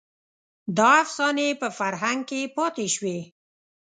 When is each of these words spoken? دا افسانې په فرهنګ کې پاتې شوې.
دا 0.77 0.89
افسانې 1.03 1.47
په 1.61 1.67
فرهنګ 1.79 2.19
کې 2.29 2.41
پاتې 2.55 2.85
شوې. 2.95 3.19